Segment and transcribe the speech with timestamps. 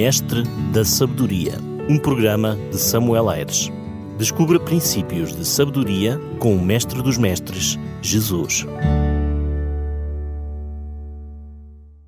[0.00, 3.70] Mestre da Sabedoria, um programa de Samuel Aires.
[4.16, 8.64] Descubra princípios de sabedoria com o Mestre dos Mestres, Jesus.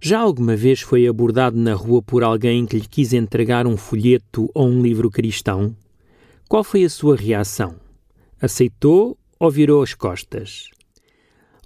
[0.00, 4.48] Já alguma vez foi abordado na rua por alguém que lhe quis entregar um folheto
[4.54, 5.76] ou um livro cristão?
[6.48, 7.74] Qual foi a sua reação?
[8.40, 10.70] Aceitou ou virou as costas?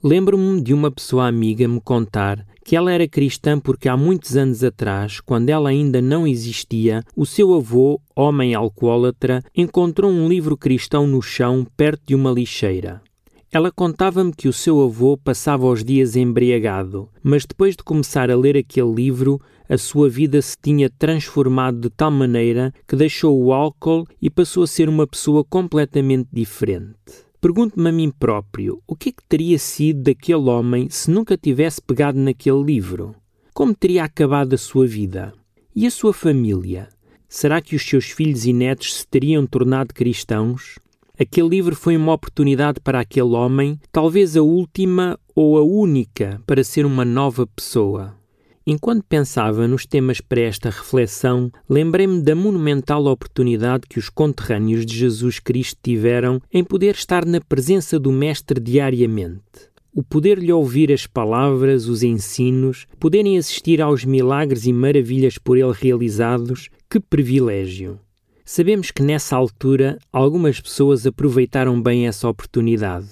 [0.02, 4.64] Lembro-me de uma pessoa amiga me contar que ela era cristã porque há muitos anos
[4.64, 11.06] atrás, quando ela ainda não existia, o seu avô, homem alcoólatra, encontrou um livro cristão
[11.06, 13.00] no chão perto de uma lixeira.
[13.52, 18.36] Ela contava-me que o seu avô passava os dias embriagado, mas depois de começar a
[18.36, 23.52] ler aquele livro, a sua vida se tinha transformado de tal maneira que deixou o
[23.52, 27.25] álcool e passou a ser uma pessoa completamente diferente.
[27.46, 31.80] Pergunto-me a mim próprio o que é que teria sido daquele homem se nunca tivesse
[31.80, 33.14] pegado naquele livro?
[33.54, 35.32] Como teria acabado a sua vida?
[35.72, 36.88] E a sua família?
[37.28, 40.80] Será que os seus filhos e netos se teriam tornado cristãos?
[41.16, 46.64] Aquele livro foi uma oportunidade para aquele homem, talvez a última ou a única, para
[46.64, 48.16] ser uma nova pessoa.
[48.68, 54.96] Enquanto pensava nos temas para esta reflexão, lembrei-me da monumental oportunidade que os conterrâneos de
[54.96, 59.70] Jesus Cristo tiveram em poder estar na presença do Mestre diariamente.
[59.94, 65.72] O poder-lhe ouvir as palavras, os ensinos, poderem assistir aos milagres e maravilhas por ele
[65.72, 68.00] realizados, que privilégio!
[68.44, 73.06] Sabemos que nessa altura algumas pessoas aproveitaram bem essa oportunidade.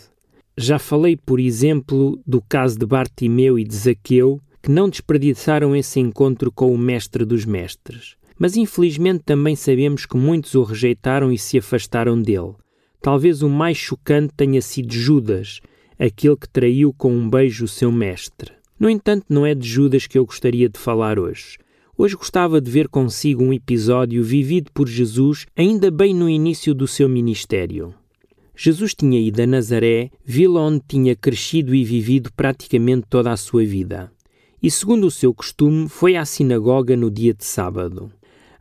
[0.58, 6.00] Já falei, por exemplo, do caso de Bartimeu e de Zaqueu, que não desperdiçaram esse
[6.00, 8.16] encontro com o Mestre dos Mestres.
[8.38, 12.54] Mas infelizmente também sabemos que muitos o rejeitaram e se afastaram dele.
[12.98, 15.60] Talvez o mais chocante tenha sido Judas,
[15.98, 18.52] aquele que traiu com um beijo o seu mestre.
[18.80, 21.58] No entanto, não é de Judas que eu gostaria de falar hoje.
[21.94, 26.88] Hoje gostava de ver consigo um episódio vivido por Jesus ainda bem no início do
[26.88, 27.94] seu ministério.
[28.56, 33.62] Jesus tinha ido a Nazaré, vila onde tinha crescido e vivido praticamente toda a sua
[33.66, 34.10] vida
[34.64, 38.10] e, segundo o seu costume, foi à sinagoga no dia de sábado.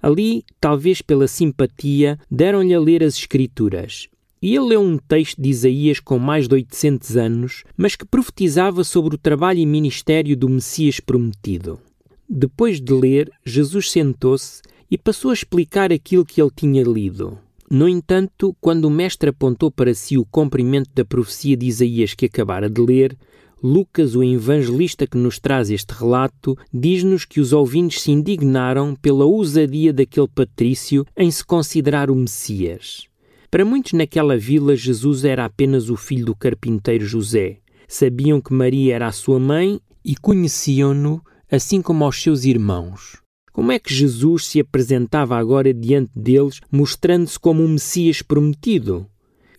[0.02, 4.09] Ali, talvez pela simpatia, deram-lhe a ler as Escrituras.
[4.41, 8.84] E ele leu um texto de Isaías com mais de 800 anos, mas que profetizava
[8.84, 11.80] sobre o trabalho e ministério do Messias prometido.
[12.28, 17.40] Depois de ler, Jesus sentou-se e passou a explicar aquilo que ele tinha lido.
[17.72, 22.25] No entanto, quando o mestre apontou para si o cumprimento da profecia de Isaías que
[22.25, 23.18] acabara de ler,
[23.66, 29.24] Lucas, o evangelista que nos traz este relato, diz-nos que os ouvintes se indignaram pela
[29.24, 33.07] ousadia daquele patrício em se considerar o Messias.
[33.50, 37.59] Para muitos naquela vila, Jesus era apenas o filho do carpinteiro José.
[37.88, 43.22] Sabiam que Maria era a sua mãe e conheciam-no, assim como aos seus irmãos.
[43.53, 49.07] Como é que Jesus se apresentava agora diante deles, mostrando-se como o Messias prometido?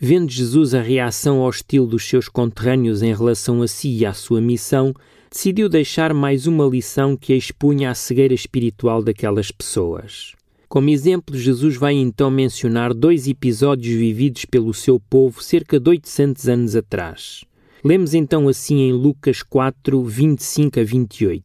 [0.01, 4.41] Vendo Jesus a reação hostil dos seus conterrâneos em relação a si e à sua
[4.41, 4.93] missão,
[5.31, 10.33] decidiu deixar mais uma lição que expunha à cegueira espiritual daquelas pessoas.
[10.69, 16.49] Como exemplo, Jesus vai então mencionar dois episódios vividos pelo seu povo cerca de 800
[16.49, 17.45] anos atrás.
[17.85, 21.45] Lemos então assim em Lucas 4, 25 a 28.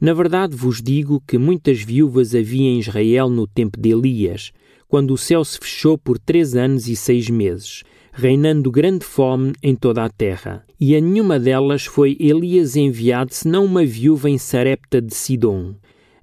[0.00, 4.52] Na verdade vos digo que muitas viúvas havia em Israel no tempo de Elias,
[4.92, 7.82] quando o céu se fechou por três anos e seis meses,
[8.12, 10.66] reinando grande fome em toda a terra.
[10.78, 15.74] E a nenhuma delas foi Elias enviado, senão uma viúva em Sarepta de Sidom.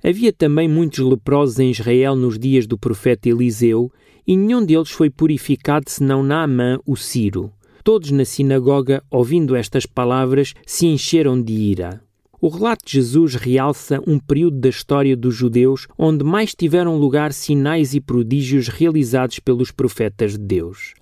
[0.04, 3.92] Havia também muitos leprosos em Israel nos dias do profeta Eliseu,
[4.28, 7.52] e nenhum deles foi purificado senão Naamã, o Ciro.
[7.84, 12.04] Todos na sinagoga, ouvindo estas palavras, se encheram de ira.
[12.42, 17.34] O relato de Jesus realça um período da história dos judeus onde mais tiveram lugar
[17.34, 20.94] sinais e prodígios realizados pelos profetas de Deus.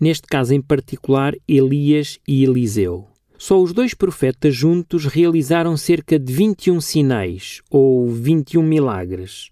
[0.00, 3.06] Neste caso em particular, Elias e Eliseu.
[3.36, 9.50] Só os dois profetas juntos realizaram cerca de 21 sinais, ou 21 milagres.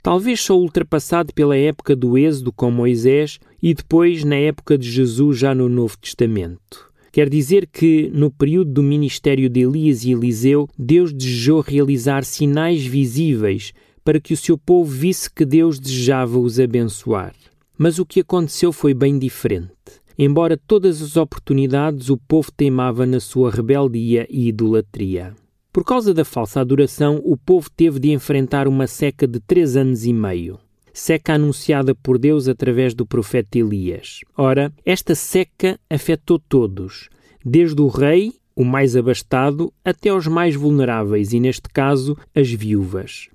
[0.00, 5.38] Talvez só ultrapassado pela época do Êxodo com Moisés e depois na época de Jesus
[5.38, 6.93] já no Novo Testamento.
[7.14, 12.84] Quer dizer que, no período do ministério de Elias e Eliseu, Deus desejou realizar sinais
[12.84, 13.72] visíveis
[14.04, 17.32] para que o seu povo visse que Deus desejava os abençoar.
[17.78, 19.70] Mas o que aconteceu foi bem diferente.
[20.18, 25.36] Embora todas as oportunidades, o povo teimava na sua rebeldia e idolatria.
[25.72, 30.04] Por causa da falsa adoração, o povo teve de enfrentar uma seca de três anos
[30.04, 30.58] e meio
[30.94, 34.20] seca anunciada por Deus através do profeta Elias.
[34.36, 37.10] Ora, esta seca afetou todos,
[37.44, 43.28] desde o rei, o mais abastado, até os mais vulneráveis e, neste caso, as viúvas.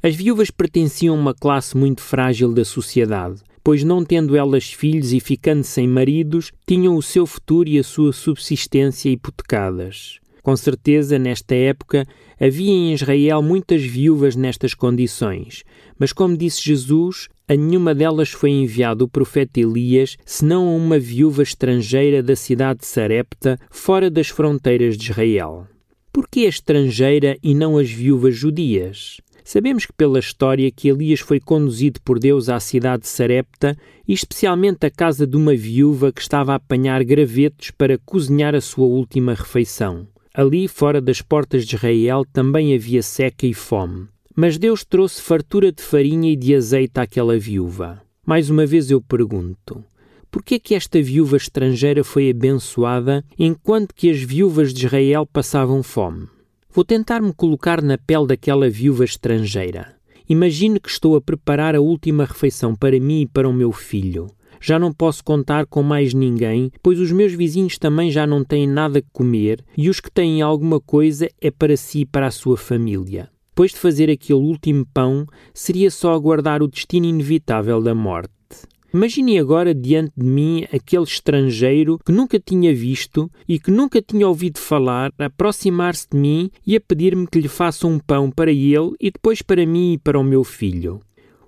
[0.00, 5.12] As viúvas pertenciam a uma classe muito frágil da sociedade, pois não tendo elas filhos
[5.12, 10.21] e ficando sem maridos, tinham o seu futuro e a sua subsistência hipotecadas.
[10.42, 12.04] Com certeza, nesta época,
[12.40, 15.62] havia em Israel muitas viúvas nestas condições,
[15.96, 20.98] mas como disse Jesus, a nenhuma delas foi enviado o profeta Elias, senão a uma
[20.98, 25.66] viúva estrangeira da cidade de Sarepta, fora das fronteiras de Israel.
[26.12, 29.18] Por que a estrangeira e não as viúvas judias?
[29.44, 34.12] Sabemos que pela história que Elias foi conduzido por Deus à cidade de Sarepta e
[34.12, 38.86] especialmente à casa de uma viúva que estava a apanhar gravetos para cozinhar a sua
[38.86, 40.06] última refeição.
[40.34, 44.08] Ali, fora das portas de Israel, também havia seca e fome.
[44.34, 48.00] Mas Deus trouxe fartura de farinha e de azeite àquela viúva.
[48.24, 49.84] Mais uma vez eu pergunto:
[50.30, 55.26] por que é que esta viúva estrangeira foi abençoada enquanto que as viúvas de Israel
[55.26, 56.26] passavam fome?
[56.70, 59.94] Vou tentar me colocar na pele daquela viúva estrangeira.
[60.26, 64.30] Imagine que estou a preparar a última refeição para mim e para o meu filho.
[64.62, 68.64] Já não posso contar com mais ninguém, pois os meus vizinhos também já não têm
[68.64, 72.30] nada que comer e os que têm alguma coisa é para si e para a
[72.30, 73.28] sua família.
[73.48, 78.30] Depois de fazer aquele último pão, seria só aguardar o destino inevitável da morte.
[78.94, 84.28] Imagine agora diante de mim aquele estrangeiro que nunca tinha visto e que nunca tinha
[84.28, 88.92] ouvido falar aproximar-se de mim e a pedir-me que lhe faça um pão para ele
[89.00, 91.00] e depois para mim e para o meu filho.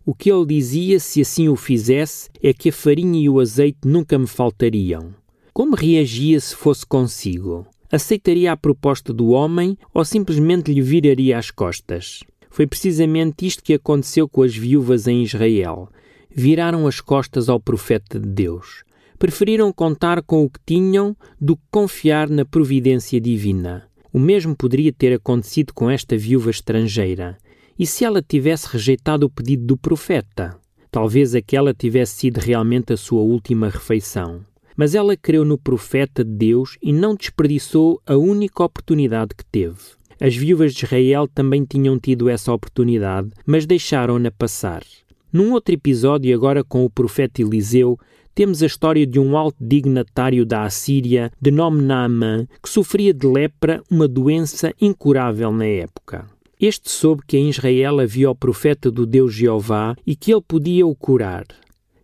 [0.06, 3.80] O que ele dizia, se assim o fizesse, é que a farinha e o azeite
[3.84, 5.14] nunca me faltariam.
[5.52, 7.66] Como reagia se fosse consigo?
[7.90, 12.20] Aceitaria a proposta do homem ou simplesmente lhe viraria as costas?
[12.50, 15.88] Foi precisamente isto que aconteceu com as viúvas em Israel
[16.34, 18.82] viraram as costas ao profeta de Deus.
[19.18, 23.84] Preferiram contar com o que tinham do que confiar na providência divina.
[24.12, 27.38] O mesmo poderia ter acontecido com esta viúva estrangeira.
[27.76, 30.56] E se ela tivesse rejeitado o pedido do profeta?
[30.92, 34.42] Talvez aquela tivesse sido realmente a sua última refeição.
[34.76, 39.76] Mas ela creu no profeta de Deus e não desperdiçou a única oportunidade que teve.
[40.20, 44.84] As viúvas de Israel também tinham tido essa oportunidade, mas deixaram-na passar.
[45.32, 47.98] Num outro episódio, agora com o profeta Eliseu,
[48.32, 53.26] temos a história de um alto dignatário da Assíria, de nome Naamã, que sofria de
[53.26, 56.26] lepra, uma doença incurável na época.
[56.66, 60.86] Este soube que em Israel havia o profeta do Deus Jeová e que ele podia
[60.86, 61.44] o curar.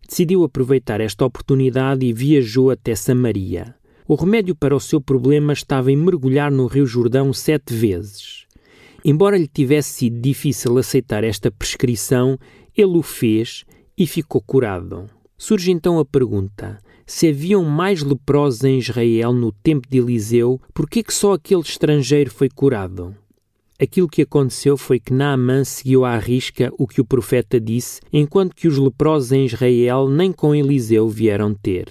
[0.07, 3.75] Decidiu aproveitar esta oportunidade e viajou até Samaria.
[4.07, 8.45] O remédio para o seu problema estava em mergulhar no Rio Jordão sete vezes.
[9.03, 12.39] Embora lhe tivesse sido difícil aceitar esta prescrição,
[12.77, 13.65] ele o fez
[13.97, 15.07] e ficou curado.
[15.39, 16.77] Surge então a pergunta:
[17.07, 22.31] se haviam mais leprosos em Israel no tempo de Eliseu, por que só aquele estrangeiro
[22.31, 23.17] foi curado?
[23.81, 28.55] Aquilo que aconteceu foi que Naamã seguiu à risca o que o profeta disse, enquanto
[28.55, 31.89] que os leprosos em Israel nem com Eliseu vieram ter.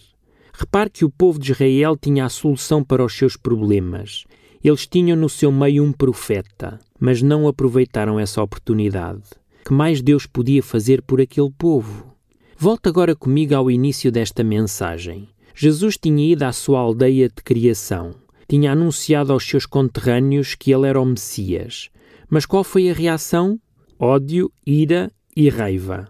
[0.54, 4.26] Repare que o povo de Israel tinha a solução para os seus problemas.
[4.64, 9.24] Eles tinham no seu meio um profeta, mas não aproveitaram essa oportunidade
[9.70, 12.16] que mais Deus podia fazer por aquele povo?
[12.58, 15.30] Volta agora comigo ao início desta mensagem.
[15.54, 18.16] Jesus tinha ido à sua aldeia de criação.
[18.50, 21.90] Tinha anunciado aos seus conterrâneos que ele era o Messias.
[22.30, 23.57] Mas qual foi a reação?
[23.98, 26.09] Ódio, ira e raiva.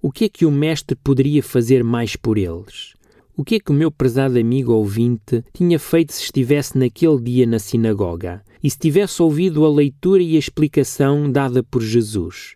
[0.00, 2.94] O que é que o Mestre poderia fazer mais por eles?
[3.36, 7.46] O que é que o meu prezado amigo ouvinte tinha feito se estivesse naquele dia
[7.46, 12.54] na sinagoga e se tivesse ouvido a leitura e a explicação dada por Jesus?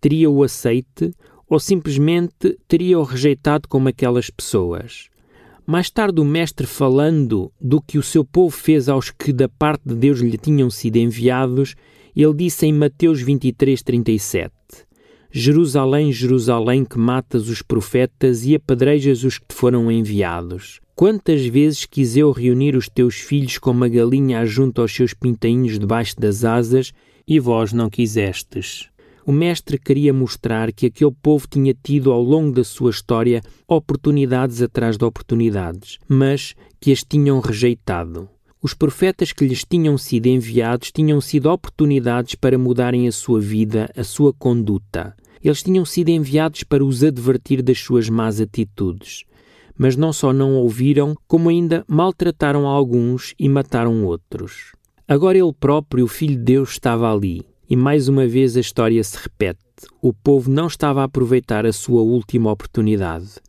[0.00, 1.12] teria-o aceite
[1.48, 5.08] ou simplesmente teria-o rejeitado como aquelas pessoas.
[5.66, 9.82] Mais tarde, o Mestre, falando do que o seu povo fez aos que da parte
[9.84, 11.74] de Deus lhe tinham sido enviados,
[12.14, 14.54] ele disse em Mateus 23, 37:
[15.28, 20.80] Jerusalém, Jerusalém, que matas os profetas e apedrejas os que te foram enviados.
[20.94, 25.80] Quantas vezes quis eu reunir os teus filhos como a galinha ajunta aos seus pintainhos
[25.80, 26.92] debaixo das asas,
[27.26, 28.88] e vós não quisestes.
[29.26, 34.62] O mestre queria mostrar que aquele povo tinha tido ao longo da sua história oportunidades
[34.62, 38.28] atrás de oportunidades, mas que as tinham rejeitado.
[38.62, 43.90] Os profetas que lhes tinham sido enviados tinham sido oportunidades para mudarem a sua vida,
[43.96, 45.12] a sua conduta.
[45.42, 49.24] Eles tinham sido enviados para os advertir das suas más atitudes.
[49.76, 54.70] Mas não só não ouviram, como ainda maltrataram alguns e mataram outros.
[55.08, 57.44] Agora ele próprio, o Filho de Deus, estava ali.
[57.68, 59.58] E mais uma vez a história se repete.
[60.00, 63.40] O povo não estava a aproveitar a sua última oportunidade.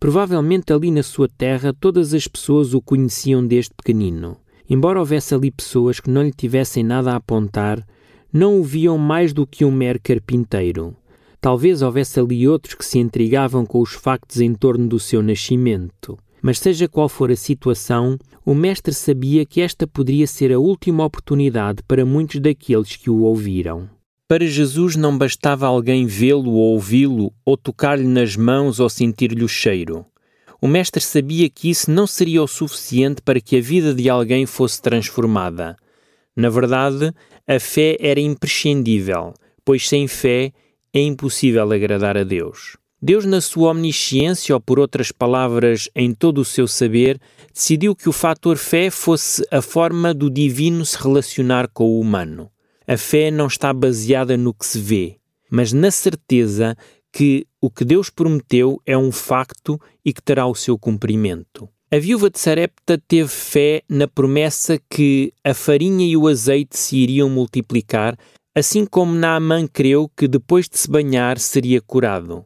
[0.00, 4.38] Provavelmente ali na sua terra todas as pessoas o conheciam desde pequenino.
[4.68, 7.86] Embora houvesse ali pessoas que não lhe tivessem nada a apontar,
[8.32, 10.96] não o viam mais do que um mero carpinteiro.
[11.38, 16.18] Talvez houvesse ali outros que se intrigavam com os factos em torno do seu nascimento.
[16.42, 21.04] Mas seja qual for a situação, o mestre sabia que esta poderia ser a última
[21.04, 23.88] oportunidade para muitos daqueles que o ouviram.
[24.28, 29.48] Para Jesus não bastava alguém vê-lo ou ouvi-lo, ou tocar-lhe nas mãos ou sentir-lhe o
[29.48, 30.04] cheiro.
[30.60, 34.44] O mestre sabia que isso não seria o suficiente para que a vida de alguém
[34.44, 35.76] fosse transformada.
[36.34, 37.12] Na verdade,
[37.46, 39.32] a fé era imprescindível,
[39.64, 40.52] pois sem fé
[40.92, 42.76] é impossível agradar a Deus.
[43.00, 47.20] Deus, na sua omnisciência, ou por outras palavras, em todo o seu saber,
[47.52, 52.50] decidiu que o fator fé fosse a forma do divino se relacionar com o humano.
[52.88, 55.16] A fé não está baseada no que se vê,
[55.50, 56.76] mas na certeza
[57.12, 61.68] que o que Deus prometeu é um facto e que terá o seu cumprimento.
[61.90, 66.96] A viúva de Sarepta teve fé na promessa que a farinha e o azeite se
[66.96, 68.18] iriam multiplicar,
[68.54, 72.44] assim como Naamã creu que depois de se banhar seria curado.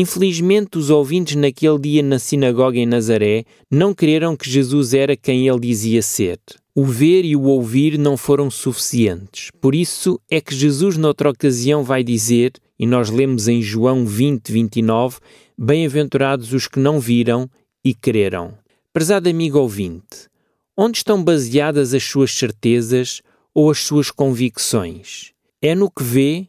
[0.00, 5.46] Infelizmente, os ouvintes naquele dia na sinagoga em Nazaré não creram que Jesus era quem
[5.46, 6.38] ele dizia ser.
[6.74, 9.50] O ver e o ouvir não foram suficientes.
[9.60, 14.50] Por isso é que Jesus, noutra ocasião, vai dizer, e nós lemos em João 20,
[14.50, 15.18] 29,
[15.58, 17.46] Bem-aventurados os que não viram
[17.84, 18.54] e creram.
[18.94, 20.30] Prezado amigo ouvinte,
[20.74, 23.20] onde estão baseadas as suas certezas
[23.52, 25.32] ou as suas convicções?
[25.60, 26.48] É no que vê,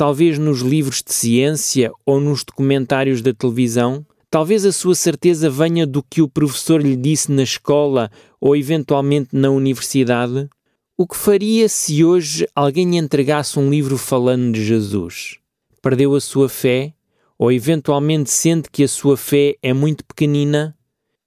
[0.00, 4.02] talvez nos livros de ciência ou nos documentários da televisão?
[4.30, 9.28] Talvez a sua certeza venha do que o professor lhe disse na escola ou eventualmente
[9.30, 10.48] na universidade.
[10.96, 15.36] O que faria se hoje alguém lhe entregasse um livro falando de Jesus?
[15.82, 16.94] Perdeu a sua fé?
[17.38, 20.74] Ou eventualmente sente que a sua fé é muito pequenina?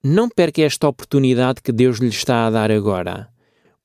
[0.03, 3.32] Não perca esta oportunidade que Deus lhe está a dar agora.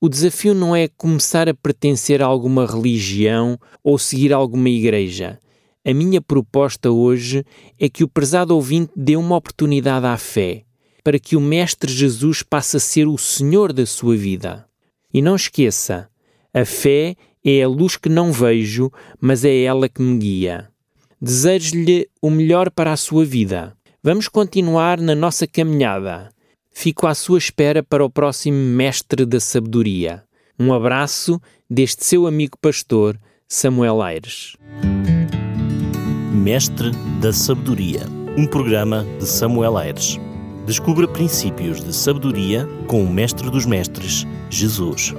[0.01, 5.39] O desafio não é começar a pertencer a alguma religião ou seguir alguma igreja
[5.85, 7.43] a minha proposta hoje
[7.79, 10.63] é que o prezado ouvinte dê uma oportunidade à fé,
[11.03, 14.67] para que o Mestre Jesus passe a ser o Senhor da sua vida.
[15.13, 16.09] E não esqueça,
[16.53, 20.69] a fé é a luz que não vejo, mas é ela que me guia.
[21.21, 23.75] Desejo-lhe o melhor para a sua vida.
[24.03, 26.29] Vamos continuar na nossa caminhada.
[26.81, 30.23] Fico à sua espera para o próximo Mestre da Sabedoria.
[30.57, 31.37] Um abraço
[31.69, 33.19] deste seu amigo pastor,
[33.49, 34.55] Samuel Aires.
[36.31, 38.03] Mestre da Sabedoria,
[38.37, 40.17] um programa de Samuel Aires.
[40.65, 45.13] Descubra princípios de sabedoria com o Mestre dos Mestres, Jesus.